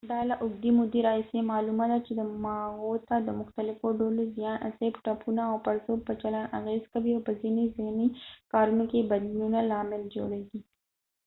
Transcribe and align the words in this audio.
دا 0.11 0.19
له 0.29 0.35
اوږدې 0.43 0.71
مودې 0.77 0.99
راهیسې 1.07 1.39
معلومه 1.51 1.85
ده 1.91 1.97
چې 2.05 2.11
دماغو 2.19 2.93
ته 3.07 3.15
د 3.27 3.29
مختلفو 3.41 3.87
ډولو 3.99 4.23
زیان 4.35 4.57
اسیب 4.69 4.93
ټپونه 5.05 5.41
او 5.51 5.55
پړسوب 5.65 5.99
په 6.07 6.13
چلند 6.21 6.51
اغېز 6.59 6.83
کوي 6.93 7.11
او 7.15 7.21
په 7.27 7.33
ځینې 7.41 7.63
ذهني 7.75 8.07
کارونو 8.53 8.83
کې 8.91 9.09
بدلونونو 9.11 9.59
لامل 9.71 10.03
جوړیږي 10.15 10.59